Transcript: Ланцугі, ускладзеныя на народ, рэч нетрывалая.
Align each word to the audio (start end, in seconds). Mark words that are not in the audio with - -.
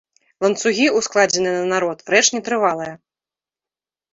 Ланцугі, 0.43 0.87
ускладзеныя 0.99 1.53
на 1.59 1.67
народ, 1.73 1.97
рэч 2.15 2.25
нетрывалая. 2.37 2.91